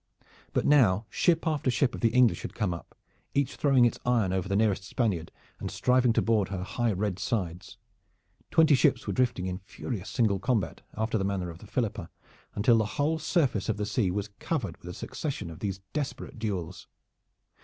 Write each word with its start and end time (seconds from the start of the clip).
But 0.53 0.65
now 0.65 1.05
ship 1.11 1.45
after 1.45 1.69
ship 1.69 1.93
of 1.93 2.01
the 2.01 2.09
English 2.09 2.41
had 2.41 2.55
come 2.55 2.73
up, 2.73 2.95
each 3.35 3.55
throwing 3.55 3.85
its 3.85 3.99
iron 4.03 4.33
over 4.33 4.49
the 4.49 4.55
nearest 4.55 4.83
Spaniard 4.83 5.31
and 5.59 5.69
striving 5.69 6.11
to 6.13 6.23
board 6.23 6.47
her 6.49 6.63
high 6.63 6.91
red 6.91 7.19
sides. 7.19 7.77
Twenty 8.49 8.73
ships 8.73 9.05
were 9.05 9.13
drifting 9.13 9.45
in 9.45 9.59
furious 9.59 10.09
single 10.09 10.39
combat 10.39 10.81
after 10.97 11.19
the 11.19 11.23
manner 11.23 11.51
of 11.51 11.59
the 11.59 11.67
Philippa, 11.67 12.09
until 12.55 12.79
the 12.79 12.95
whole 12.97 13.19
surface 13.19 13.69
of 13.69 13.77
the 13.77 13.85
sea 13.85 14.09
was 14.09 14.31
covered 14.39 14.75
with 14.77 14.87
a 14.89 14.93
succession 14.95 15.51
of 15.51 15.59
these 15.59 15.81
desperate 15.93 16.39
duels. 16.39 16.87